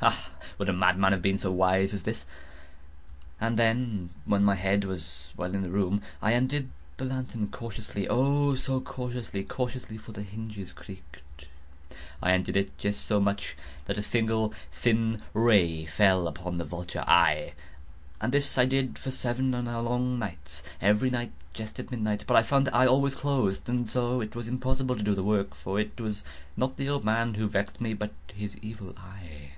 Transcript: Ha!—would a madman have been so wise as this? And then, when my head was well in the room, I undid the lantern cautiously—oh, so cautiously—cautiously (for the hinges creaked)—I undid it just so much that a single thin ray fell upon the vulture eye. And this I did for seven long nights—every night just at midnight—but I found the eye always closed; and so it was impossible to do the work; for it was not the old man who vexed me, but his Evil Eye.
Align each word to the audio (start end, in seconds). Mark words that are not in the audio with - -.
Ha!—would 0.00 0.68
a 0.68 0.72
madman 0.72 1.10
have 1.10 1.22
been 1.22 1.38
so 1.38 1.50
wise 1.50 1.92
as 1.92 2.02
this? 2.02 2.24
And 3.40 3.58
then, 3.58 4.10
when 4.26 4.44
my 4.44 4.54
head 4.54 4.84
was 4.84 5.32
well 5.36 5.52
in 5.52 5.62
the 5.62 5.70
room, 5.70 6.02
I 6.22 6.32
undid 6.32 6.70
the 6.98 7.04
lantern 7.04 7.48
cautiously—oh, 7.48 8.54
so 8.54 8.80
cautiously—cautiously 8.80 9.98
(for 9.98 10.12
the 10.12 10.22
hinges 10.22 10.72
creaked)—I 10.72 12.30
undid 12.30 12.56
it 12.56 12.78
just 12.78 13.06
so 13.06 13.18
much 13.18 13.56
that 13.86 13.98
a 13.98 14.02
single 14.04 14.54
thin 14.70 15.20
ray 15.34 15.84
fell 15.86 16.28
upon 16.28 16.58
the 16.58 16.64
vulture 16.64 17.02
eye. 17.08 17.54
And 18.20 18.32
this 18.32 18.56
I 18.56 18.66
did 18.66 19.00
for 19.00 19.10
seven 19.10 19.50
long 19.50 20.16
nights—every 20.20 21.10
night 21.10 21.32
just 21.54 21.80
at 21.80 21.90
midnight—but 21.90 22.36
I 22.36 22.44
found 22.44 22.68
the 22.68 22.76
eye 22.76 22.86
always 22.86 23.16
closed; 23.16 23.68
and 23.68 23.88
so 23.90 24.20
it 24.20 24.36
was 24.36 24.46
impossible 24.46 24.94
to 24.94 25.02
do 25.02 25.16
the 25.16 25.24
work; 25.24 25.56
for 25.56 25.80
it 25.80 26.00
was 26.00 26.22
not 26.56 26.76
the 26.76 26.88
old 26.88 27.02
man 27.04 27.34
who 27.34 27.48
vexed 27.48 27.80
me, 27.80 27.94
but 27.94 28.12
his 28.32 28.56
Evil 28.58 28.94
Eye. 28.96 29.54